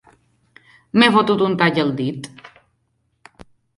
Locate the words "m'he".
0.99-1.09